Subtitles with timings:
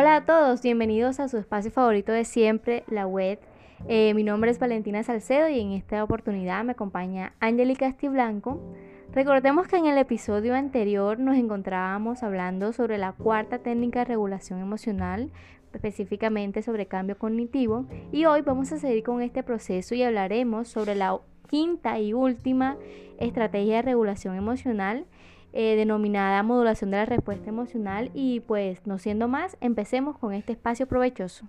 [0.00, 3.40] Hola a todos, bienvenidos a su espacio favorito de siempre, la web.
[3.88, 8.60] Eh, mi nombre es Valentina Salcedo y en esta oportunidad me acompaña Angélica Estiblanco.
[9.12, 14.60] Recordemos que en el episodio anterior nos encontrábamos hablando sobre la cuarta técnica de regulación
[14.60, 15.32] emocional,
[15.74, 20.94] específicamente sobre cambio cognitivo, y hoy vamos a seguir con este proceso y hablaremos sobre
[20.94, 21.18] la
[21.48, 22.76] quinta y última
[23.18, 25.06] estrategia de regulación emocional
[25.60, 30.52] eh, denominada modulación de la respuesta emocional y pues no siendo más, empecemos con este
[30.52, 31.48] espacio provechoso.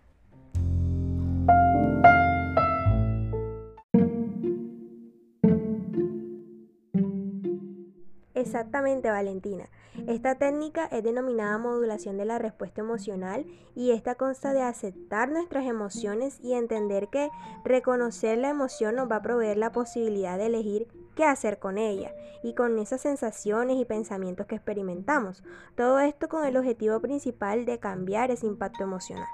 [8.34, 9.70] Exactamente, Valentina.
[10.08, 15.68] Esta técnica es denominada modulación de la respuesta emocional y esta consta de aceptar nuestras
[15.68, 17.30] emociones y entender que
[17.64, 20.88] reconocer la emoción nos va a proveer la posibilidad de elegir
[21.20, 25.44] qué hacer con ella y con esas sensaciones y pensamientos que experimentamos.
[25.76, 29.28] Todo esto con el objetivo principal de cambiar ese impacto emocional.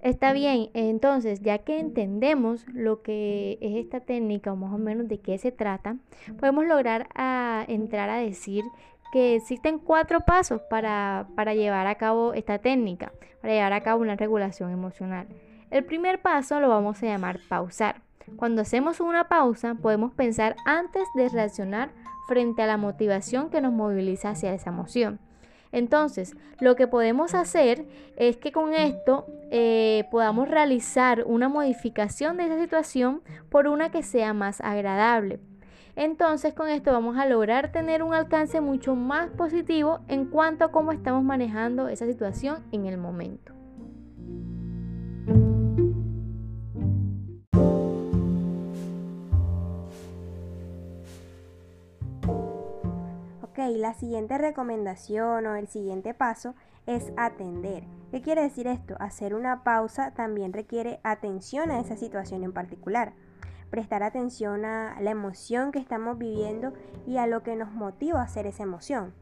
[0.00, 5.06] Está bien, entonces ya que entendemos lo que es esta técnica o más o menos
[5.06, 5.96] de qué se trata,
[6.40, 8.64] podemos lograr a entrar a decir
[9.12, 14.02] que existen cuatro pasos para, para llevar a cabo esta técnica, para llevar a cabo
[14.02, 15.26] una regulación emocional.
[15.70, 18.02] El primer paso lo vamos a llamar pausar.
[18.36, 21.90] Cuando hacemos una pausa podemos pensar antes de reaccionar
[22.26, 25.20] frente a la motivación que nos moviliza hacia esa emoción.
[25.72, 27.84] Entonces, lo que podemos hacer
[28.16, 34.02] es que con esto eh, podamos realizar una modificación de esa situación por una que
[34.02, 35.40] sea más agradable.
[35.96, 40.70] Entonces, con esto vamos a lograr tener un alcance mucho más positivo en cuanto a
[40.70, 43.56] cómo estamos manejando esa situación en el momento.
[53.74, 56.54] la siguiente recomendación o el siguiente paso
[56.86, 57.84] es atender.
[58.10, 58.94] ¿Qué quiere decir esto?
[59.00, 63.12] Hacer una pausa también requiere atención a esa situación en particular.
[63.70, 66.72] Prestar atención a la emoción que estamos viviendo
[67.06, 69.14] y a lo que nos motiva a hacer esa emoción.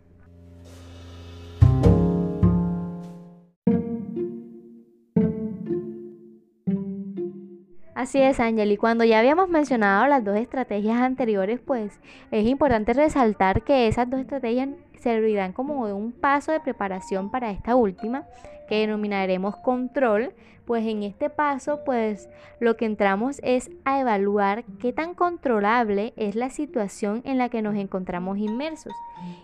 [8.05, 8.71] Así es, Ángel.
[8.71, 11.99] Y cuando ya habíamos mencionado las dos estrategias anteriores, pues
[12.31, 14.69] es importante resaltar que esas dos estrategias
[15.01, 18.25] servirán como un paso de preparación para esta última,
[18.69, 20.35] que denominaremos control.
[20.67, 22.29] Pues en este paso, pues
[22.61, 27.63] lo que entramos es a evaluar qué tan controlable es la situación en la que
[27.63, 28.93] nos encontramos inmersos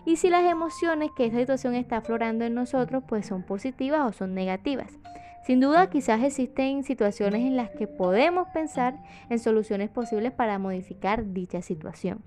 [0.05, 4.13] y si las emociones que esa situación está aflorando en nosotros, pues son positivas o
[4.13, 4.99] son negativas.
[5.43, 11.33] Sin duda, quizás existen situaciones en las que podemos pensar en soluciones posibles para modificar
[11.33, 12.23] dicha situación.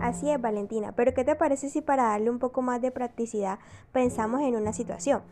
[0.00, 3.58] Así es, Valentina, pero ¿qué te parece si para darle un poco más de practicidad
[3.92, 5.22] pensamos en una situación?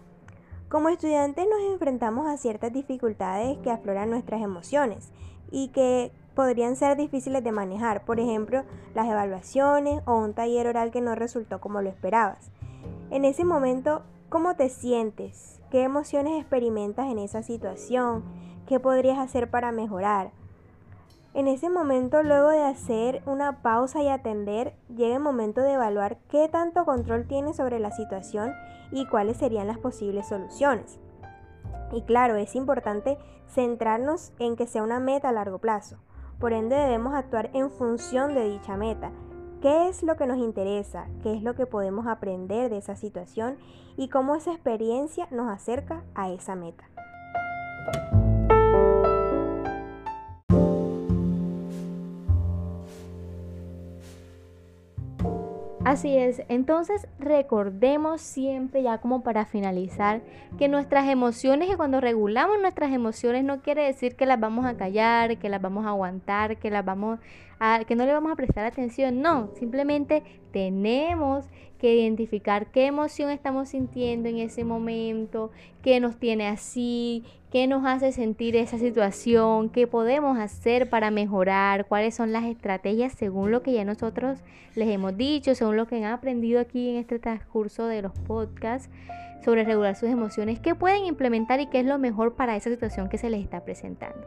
[0.68, 5.12] Como estudiantes nos enfrentamos a ciertas dificultades que afloran nuestras emociones
[5.54, 10.90] y que podrían ser difíciles de manejar, por ejemplo, las evaluaciones o un taller oral
[10.90, 12.50] que no resultó como lo esperabas.
[13.10, 15.60] En ese momento, ¿cómo te sientes?
[15.70, 18.24] ¿Qué emociones experimentas en esa situación?
[18.66, 20.32] ¿Qué podrías hacer para mejorar?
[21.34, 26.18] En ese momento, luego de hacer una pausa y atender, llega el momento de evaluar
[26.28, 28.52] qué tanto control tienes sobre la situación
[28.90, 30.98] y cuáles serían las posibles soluciones.
[31.94, 33.18] Y claro, es importante
[33.48, 35.96] centrarnos en que sea una meta a largo plazo.
[36.40, 39.12] Por ende debemos actuar en función de dicha meta.
[39.62, 41.06] ¿Qué es lo que nos interesa?
[41.22, 43.56] ¿Qué es lo que podemos aprender de esa situación?
[43.96, 46.84] Y cómo esa experiencia nos acerca a esa meta.
[55.94, 60.22] Así es, entonces recordemos siempre ya como para finalizar
[60.58, 64.76] que nuestras emociones y cuando regulamos nuestras emociones no quiere decir que las vamos a
[64.76, 67.20] callar, que las vamos a aguantar, que las vamos
[67.58, 70.22] a que no le vamos a prestar atención, no, simplemente
[70.52, 71.46] tenemos
[71.78, 75.50] que identificar qué emoción estamos sintiendo en ese momento,
[75.82, 81.86] qué nos tiene así, qué nos hace sentir esa situación, qué podemos hacer para mejorar,
[81.86, 84.38] cuáles son las estrategias según lo que ya nosotros
[84.74, 88.88] les hemos dicho, según lo que han aprendido aquí en este transcurso de los podcasts
[89.44, 93.08] sobre regular sus emociones, qué pueden implementar y qué es lo mejor para esa situación
[93.08, 94.26] que se les está presentando.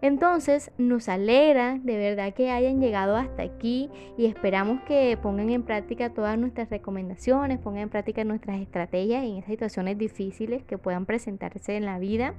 [0.00, 3.88] Entonces nos alegra de verdad que hayan llegado hasta aquí
[4.18, 9.36] y esperamos que pongan en práctica todas nuestras recomendaciones, pongan en práctica nuestras estrategias en
[9.36, 12.34] estas situaciones difíciles que puedan presentarse en la vida.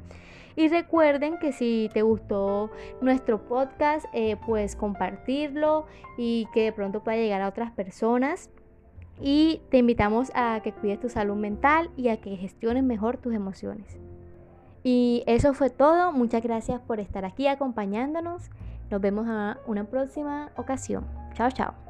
[0.55, 2.69] Y recuerden que si te gustó
[3.01, 4.05] nuestro podcast,
[4.45, 5.87] pues compartirlo
[6.17, 8.49] y que de pronto pueda llegar a otras personas.
[9.21, 13.33] Y te invitamos a que cuides tu salud mental y a que gestiones mejor tus
[13.33, 13.97] emociones.
[14.83, 16.11] Y eso fue todo.
[16.11, 18.49] Muchas gracias por estar aquí acompañándonos.
[18.89, 21.05] Nos vemos a una próxima ocasión.
[21.33, 21.82] Chao, chao.